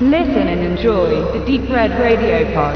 [0.00, 2.74] Listen and enjoy the Deep Red Radio Pod.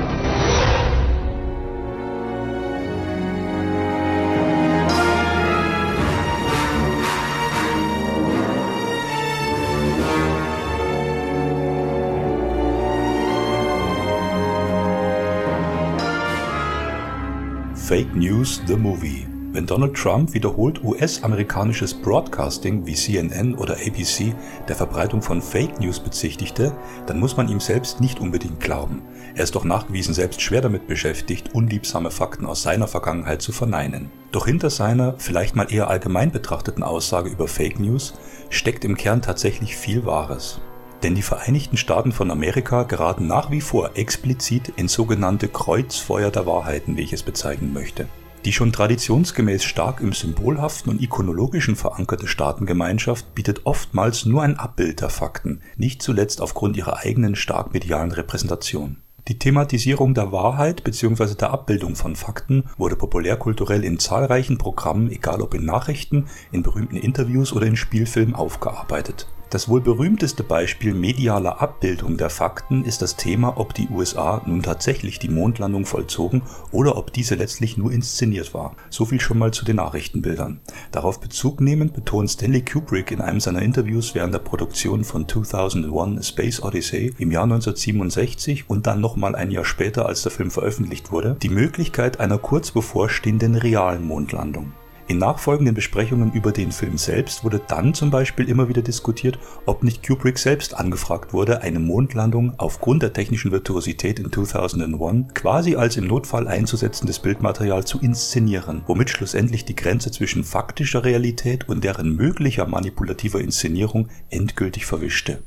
[17.77, 19.28] Fake News The Movie.
[19.51, 24.35] Wenn Donald Trump wiederholt US-amerikanisches Broadcasting wie CNN oder ABC
[24.69, 29.01] der Verbreitung von Fake News bezichtigte, dann muss man ihm selbst nicht unbedingt glauben.
[29.35, 34.11] Er ist doch nachgewiesen selbst schwer damit beschäftigt, unliebsame Fakten aus seiner Vergangenheit zu verneinen.
[34.33, 38.13] Doch hinter seiner, vielleicht mal eher allgemein betrachteten Aussage über Fake News
[38.51, 40.61] steckt im Kern tatsächlich viel Wahres.
[41.03, 46.45] Denn die Vereinigten Staaten von Amerika geraten nach wie vor explizit in sogenannte Kreuzfeuer der
[46.45, 48.09] Wahrheiten, wie ich es bezeichnen möchte.
[48.45, 55.01] Die schon traditionsgemäß stark im Symbolhaften und ikonologischen verankerte Staatengemeinschaft bietet oftmals nur ein Abbild
[55.01, 58.99] der Fakten, nicht zuletzt aufgrund ihrer eigenen stark medialen Repräsentation.
[59.27, 61.35] Die Thematisierung der Wahrheit bzw.
[61.35, 66.97] der Abbildung von Fakten wurde populärkulturell in zahlreichen Programmen, egal ob in Nachrichten, in berühmten
[66.97, 69.27] Interviews oder in Spielfilmen, aufgearbeitet.
[69.51, 74.63] Das wohl berühmteste Beispiel medialer Abbildung der Fakten ist das Thema, ob die USA nun
[74.63, 78.77] tatsächlich die Mondlandung vollzogen oder ob diese letztlich nur inszeniert war.
[78.91, 80.61] So viel schon mal zu den Nachrichtenbildern.
[80.93, 86.19] Darauf Bezug nehmend betont Stanley Kubrick in einem seiner Interviews während der Produktion von 2001
[86.19, 90.51] A Space Odyssey im Jahr 1967 und dann nochmal ein Jahr später, als der Film
[90.51, 94.75] veröffentlicht wurde, die Möglichkeit einer kurz bevorstehenden realen Mondlandung.
[95.09, 99.83] In nachfolgenden Besprechungen über den Film selbst wurde dann zum Beispiel immer wieder diskutiert, ob
[99.83, 105.97] nicht Kubrick selbst angefragt wurde, eine Mondlandung aufgrund der technischen Virtuosität in 2001 quasi als
[105.97, 112.15] im Notfall einzusetzendes Bildmaterial zu inszenieren, womit schlussendlich die Grenze zwischen faktischer Realität und deren
[112.15, 115.39] möglicher manipulativer Inszenierung endgültig verwischte.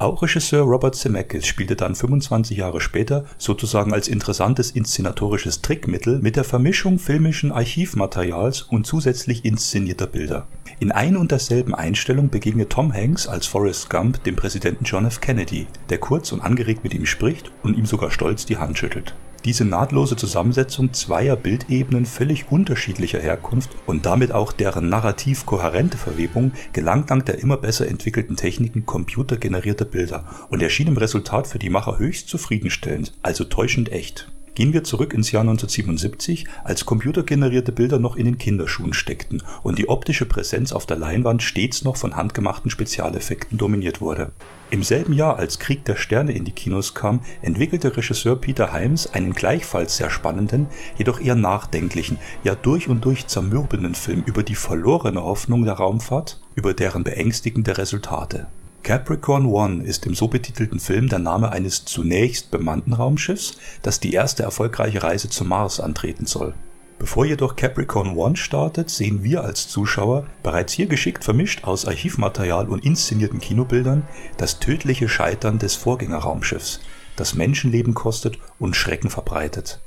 [0.00, 6.36] Auch Regisseur Robert Zemeckis spielte dann 25 Jahre später sozusagen als interessantes inszenatorisches Trickmittel mit
[6.36, 10.46] der Vermischung filmischen Archivmaterials und zusätzlich inszenierter Bilder.
[10.78, 15.20] In ein und derselben Einstellung begegnet Tom Hanks als Forrest Gump dem Präsidenten John F.
[15.20, 19.14] Kennedy, der kurz und angeregt mit ihm spricht und ihm sogar stolz die Hand schüttelt.
[19.44, 26.52] Diese nahtlose Zusammensetzung zweier Bildebenen völlig unterschiedlicher Herkunft und damit auch deren narrativ kohärente Verwebung
[26.72, 31.70] gelang dank der immer besser entwickelten Techniken computergenerierter Bilder und erschien im Resultat für die
[31.70, 34.30] Macher höchst zufriedenstellend, also täuschend echt.
[34.60, 39.78] Gehen wir zurück ins Jahr 1977, als computergenerierte Bilder noch in den Kinderschuhen steckten und
[39.78, 44.32] die optische Präsenz auf der Leinwand stets noch von handgemachten Spezialeffekten dominiert wurde.
[44.68, 49.06] Im selben Jahr, als Krieg der Sterne in die Kinos kam, entwickelte Regisseur Peter Hyams
[49.06, 50.66] einen gleichfalls sehr spannenden,
[50.98, 56.38] jedoch eher nachdenklichen, ja durch und durch zermürbenden Film über die verlorene Hoffnung der Raumfahrt,
[56.54, 58.48] über deren beängstigende Resultate.
[58.82, 64.12] Capricorn One ist im so betitelten Film der Name eines zunächst bemannten Raumschiffs, das die
[64.12, 66.54] erste erfolgreiche Reise zum Mars antreten soll.
[66.98, 72.68] Bevor jedoch Capricorn One startet, sehen wir als Zuschauer, bereits hier geschickt vermischt aus Archivmaterial
[72.68, 74.02] und inszenierten Kinobildern,
[74.38, 76.80] das tödliche Scheitern des Vorgängerraumschiffs,
[77.16, 79.80] das Menschenleben kostet und Schrecken verbreitet.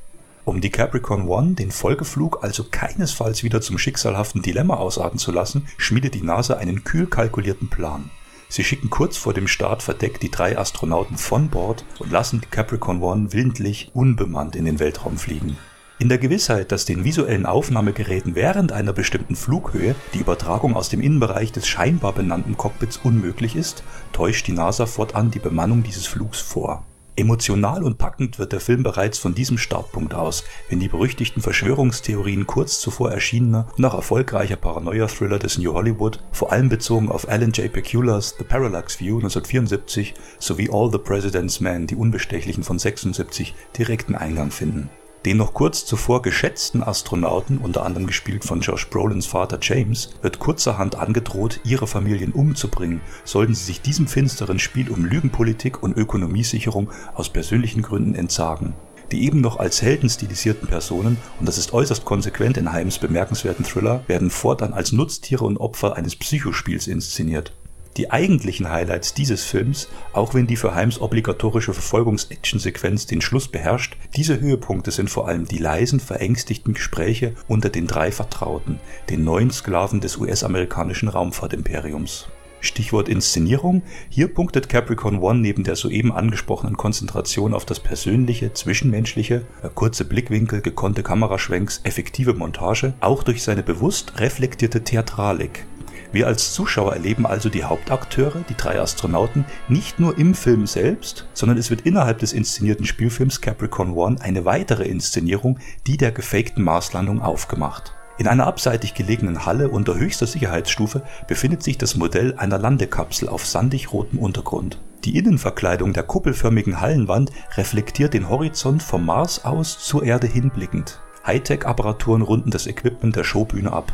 [0.45, 5.67] Um die Capricorn One, den Folgeflug, also keinesfalls wieder zum schicksalhaften Dilemma ausarten zu lassen,
[5.77, 8.09] schmiedet die NASA einen kühl kalkulierten Plan.
[8.53, 12.45] Sie schicken kurz vor dem Start verdeckt die drei Astronauten von Bord und lassen die
[12.45, 15.57] Capricorn One willentlich unbemannt in den Weltraum fliegen.
[15.97, 21.01] In der Gewissheit, dass den visuellen Aufnahmegeräten während einer bestimmten Flughöhe die Übertragung aus dem
[21.01, 26.39] Innenbereich des scheinbar benannten Cockpits unmöglich ist, täuscht die NASA fortan die Bemannung dieses Flugs
[26.39, 26.85] vor.
[27.15, 32.47] Emotional und packend wird der Film bereits von diesem Startpunkt aus, wenn die berüchtigten Verschwörungstheorien
[32.47, 37.51] kurz zuvor erschienener und auch erfolgreicher Paranoia-Thriller des New Hollywood, vor allem bezogen auf Alan
[37.51, 37.71] J.
[37.71, 44.15] Peculas The Parallax View 1974 sowie All the President's Men, die Unbestechlichen von 76, direkten
[44.15, 44.89] Eingang finden.
[45.25, 50.39] Den noch kurz zuvor geschätzten Astronauten, unter anderem gespielt von Josh Brolins Vater James, wird
[50.39, 56.89] kurzerhand angedroht, ihre Familien umzubringen, sollten sie sich diesem finsteren Spiel um Lügenpolitik und Ökonomiesicherung
[57.15, 58.73] aus persönlichen Gründen entsagen.
[59.13, 63.63] Die eben noch als Helden stilisierten Personen, und das ist äußerst konsequent in Heims bemerkenswerten
[63.63, 67.53] Thriller, werden fortan als Nutztiere und Opfer eines Psychospiels inszeniert.
[67.97, 73.97] Die eigentlichen Highlights dieses Films, auch wenn die für Heims obligatorische Verfolgungs-Action-Sequenz den Schluss beherrscht,
[74.15, 78.79] diese Höhepunkte sind vor allem die leisen, verängstigten Gespräche unter den drei Vertrauten,
[79.09, 82.27] den neuen Sklaven des US-amerikanischen Raumfahrtimperiums.
[82.63, 83.83] Stichwort Inszenierung.
[84.09, 89.45] Hier punktet Capricorn One neben der soeben angesprochenen Konzentration auf das Persönliche, Zwischenmenschliche,
[89.75, 95.65] kurze Blickwinkel, gekonnte Kameraschwenks, effektive Montage, auch durch seine bewusst reflektierte Theatralik.
[96.13, 101.27] Wir als Zuschauer erleben also die Hauptakteure, die drei Astronauten, nicht nur im Film selbst,
[101.33, 105.57] sondern es wird innerhalb des inszenierten Spielfilms Capricorn One eine weitere Inszenierung,
[105.87, 107.93] die der gefakten Marslandung aufgemacht.
[108.19, 113.47] In einer abseitig gelegenen Halle unter höchster Sicherheitsstufe befindet sich das Modell einer Landekapsel auf
[113.47, 114.77] sandig rotem Untergrund.
[115.05, 120.99] Die Innenverkleidung der kuppelförmigen Hallenwand reflektiert den Horizont vom Mars aus zur Erde hinblickend.
[121.25, 123.91] Hightech-Apparaturen runden das Equipment der Showbühne ab.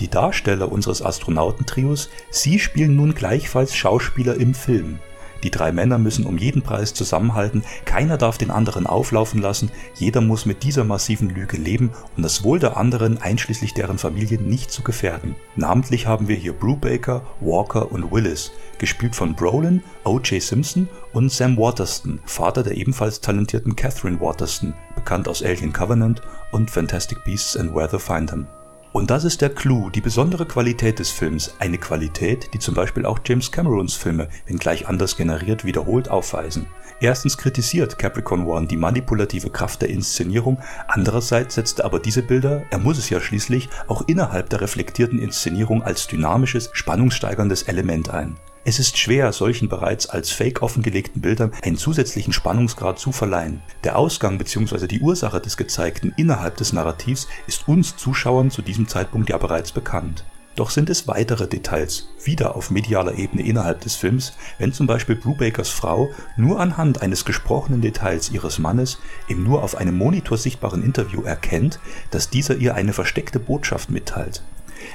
[0.00, 4.98] Die Darsteller unseres Astronautentrios, sie spielen nun gleichfalls Schauspieler im Film.
[5.42, 10.20] Die drei Männer müssen um jeden Preis zusammenhalten, keiner darf den anderen auflaufen lassen, jeder
[10.20, 14.70] muss mit dieser massiven Lüge leben, um das Wohl der anderen einschließlich deren Familien nicht
[14.70, 15.34] zu gefährden.
[15.56, 20.42] Namentlich haben wir hier Brubaker, Walker und Willis, gespielt von Brolin, O.J.
[20.42, 26.20] Simpson und Sam Waterston, Vater der ebenfalls talentierten Catherine Waterston, bekannt aus Alien Covenant
[26.52, 28.46] und Fantastic Beasts and Where to Find Them.
[28.92, 33.06] Und das ist der Clou, die besondere Qualität des Films, eine Qualität, die zum Beispiel
[33.06, 36.66] auch James Camerons Filme, wenngleich anders generiert, wiederholt aufweisen.
[37.00, 40.58] Erstens kritisiert Capricorn One die manipulative Kraft der Inszenierung,
[40.88, 45.20] andererseits setzt er aber diese Bilder, er muss es ja schließlich, auch innerhalb der reflektierten
[45.20, 48.36] Inszenierung als dynamisches, spannungssteigerndes Element ein.
[48.70, 53.62] Es ist schwer, solchen bereits als Fake offengelegten Bildern einen zusätzlichen Spannungsgrad zu verleihen.
[53.82, 54.86] Der Ausgang bzw.
[54.86, 59.72] die Ursache des Gezeigten innerhalb des Narrativs ist uns Zuschauern zu diesem Zeitpunkt ja bereits
[59.72, 60.24] bekannt.
[60.54, 65.16] Doch sind es weitere Details, wieder auf medialer Ebene innerhalb des Films, wenn zum Beispiel
[65.16, 70.84] Brubakers Frau nur anhand eines gesprochenen Details ihres Mannes im nur auf einem Monitor sichtbaren
[70.84, 71.80] Interview erkennt,
[72.12, 74.44] dass dieser ihr eine versteckte Botschaft mitteilt.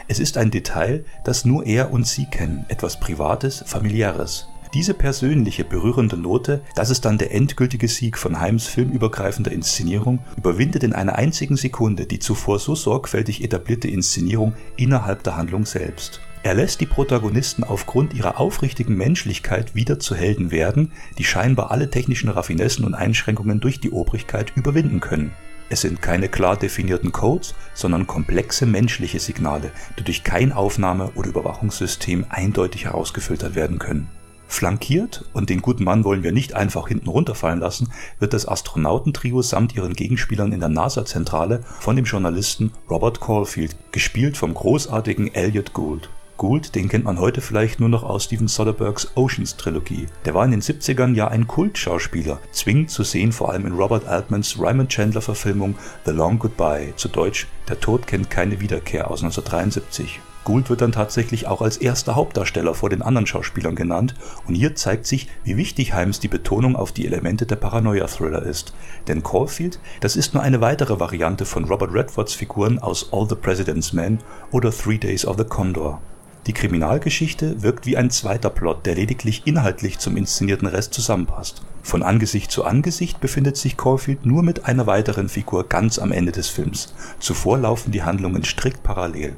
[0.08, 4.48] Es ist ein Detail, das nur er und sie kennen, etwas Privates, Familiäres.
[4.74, 10.84] Diese persönliche, berührende Note, das ist dann der endgültige Sieg von Heims filmübergreifender Inszenierung, überwindet
[10.84, 16.20] in einer einzigen Sekunde die zuvor so sorgfältig etablierte Inszenierung innerhalb der Handlung selbst.
[16.44, 21.90] Er lässt die Protagonisten aufgrund ihrer aufrichtigen Menschlichkeit wieder zu Helden werden, die scheinbar alle
[21.90, 25.32] technischen Raffinessen und Einschränkungen durch die Obrigkeit überwinden können.
[25.70, 31.30] Es sind keine klar definierten Codes, sondern komplexe menschliche Signale, die durch kein Aufnahme- oder
[31.30, 34.08] Überwachungssystem eindeutig herausgefiltert werden können.
[34.48, 37.90] Flankiert, und den guten Mann wollen wir nicht einfach hinten runterfallen lassen,
[38.20, 44.38] wird das Astronautentrio samt ihren Gegenspielern in der NASA-Zentrale von dem Journalisten Robert Caulfield, gespielt
[44.38, 46.10] vom großartigen Elliot Gould.
[46.38, 50.08] Gould, den kennt man heute vielleicht nur noch aus Steven Soderberghs Oceans Trilogie.
[50.26, 54.06] Der war in den 70ern ja ein Kultschauspieler, zwingend zu sehen vor allem in Robert
[54.06, 59.24] Altmans Raymond Chandler Verfilmung The Long Goodbye, zu Deutsch Der Tod kennt keine Wiederkehr aus
[59.24, 60.20] 1973.
[60.44, 64.14] Gould wird dann tatsächlich auch als erster Hauptdarsteller vor den anderen Schauspielern genannt
[64.46, 68.76] und hier zeigt sich, wie wichtig Himes die Betonung auf die Elemente der Paranoia-Thriller ist.
[69.08, 73.36] Denn Caulfield, das ist nur eine weitere Variante von Robert Redfords Figuren aus All the
[73.36, 74.20] President's Men
[74.52, 76.00] oder Three Days of the Condor.
[76.48, 81.64] Die Kriminalgeschichte wirkt wie ein zweiter Plot, der lediglich inhaltlich zum inszenierten Rest zusammenpasst.
[81.82, 86.32] Von Angesicht zu Angesicht befindet sich Caulfield nur mit einer weiteren Figur ganz am Ende
[86.32, 86.94] des Films.
[87.20, 89.36] Zuvor laufen die Handlungen strikt parallel.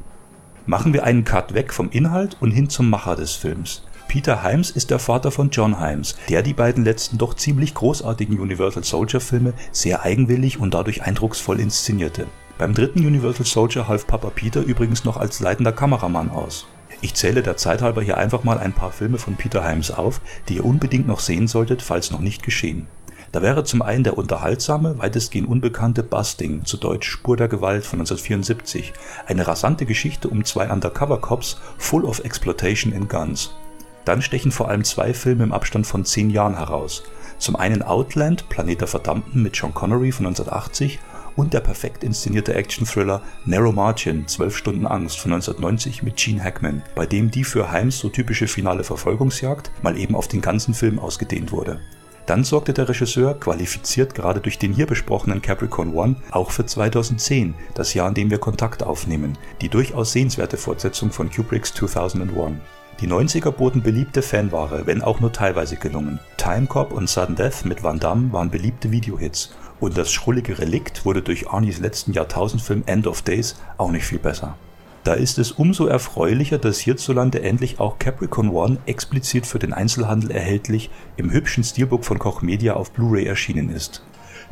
[0.66, 3.84] Machen wir einen Cut weg vom Inhalt und hin zum Macher des Films.
[4.10, 8.38] Peter Himes ist der Vater von John Himes, der die beiden letzten doch ziemlich großartigen
[8.38, 12.28] Universal Soldier Filme sehr eigenwillig und dadurch eindrucksvoll inszenierte.
[12.58, 16.68] Beim dritten Universal Soldier half Papa Peter übrigens noch als leitender Kameramann aus.
[17.00, 20.20] Ich zähle der Zeit halber hier einfach mal ein paar Filme von Peter Himes auf,
[20.50, 22.88] die ihr unbedingt noch sehen solltet, falls noch nicht geschehen.
[23.32, 28.00] Da wäre zum einen der unterhaltsame, weitestgehend unbekannte Busting, zu Deutsch Spur der Gewalt von
[28.00, 28.94] 1974,
[29.28, 33.54] eine rasante Geschichte um zwei Undercover-Cops full of exploitation in guns.
[34.06, 37.04] Dann stechen vor allem zwei Filme im Abstand von zehn Jahren heraus.
[37.38, 41.00] Zum einen Outland, Planet der Verdammten mit Sean Connery von 1980
[41.38, 46.82] und der perfekt inszenierte Action-Thriller Narrow Margin– 12 Stunden Angst von 1990 mit Gene Hackman,
[46.96, 51.00] bei dem die für Himes so typische finale Verfolgungsjagd mal eben auf den ganzen Film
[51.00, 51.80] ausgedehnt wurde.
[52.26, 57.56] Dann sorgte der Regisseur, qualifiziert gerade durch den hier besprochenen Capricorn One, auch für 2010,
[57.74, 62.58] das Jahr, in dem wir Kontakt aufnehmen, die durchaus sehenswerte Fortsetzung von Kubricks 2001.
[63.00, 66.20] Die 90er boten beliebte Fanware, wenn auch nur teilweise gelungen.
[66.36, 71.06] Time Cop und Sudden Death mit Van Damme waren beliebte Videohits und das schrullige Relikt
[71.06, 74.56] wurde durch Arnis letzten Jahrtausendfilm End of Days auch nicht viel besser.
[75.04, 80.32] Da ist es umso erfreulicher, dass hierzulande endlich auch Capricorn One explizit für den Einzelhandel
[80.32, 84.04] erhältlich im hübschen Steelbook von Koch Media auf Blu-ray erschienen ist.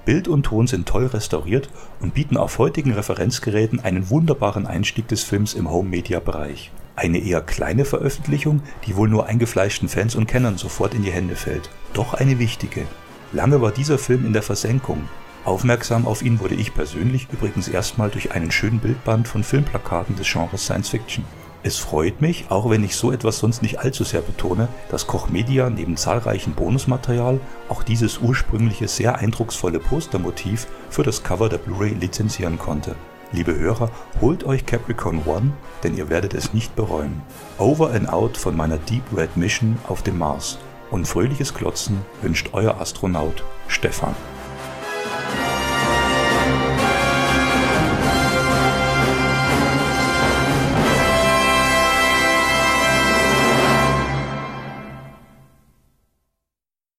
[0.06, 5.24] Bild und Ton sind toll restauriert und bieten auf heutigen Referenzgeräten einen wunderbaren Einstieg des
[5.24, 6.72] Films im Home-Media-Bereich.
[6.96, 11.36] Eine eher kleine Veröffentlichung, die wohl nur eingefleischten Fans und Kennern sofort in die Hände
[11.36, 11.70] fällt.
[11.94, 12.84] Doch eine wichtige.
[13.36, 15.10] Lange war dieser Film in der Versenkung.
[15.44, 20.32] Aufmerksam auf ihn wurde ich persönlich übrigens erstmal durch einen schönen Bildband von Filmplakaten des
[20.32, 21.26] Genres Science Fiction.
[21.62, 25.28] Es freut mich, auch wenn ich so etwas sonst nicht allzu sehr betone, dass Koch
[25.28, 31.94] Media neben zahlreichem Bonusmaterial auch dieses ursprüngliche sehr eindrucksvolle Postermotiv für das Cover der Blu-ray
[31.94, 32.96] lizenzieren konnte.
[33.34, 35.52] Liebe Hörer, holt euch Capricorn One,
[35.84, 37.22] denn ihr werdet es nicht bereuen.
[37.58, 40.58] Over and out von meiner Deep Red Mission auf dem Mars.
[40.92, 44.16] Und fröhliches Klotzen wünscht euer Astronaut Stefan.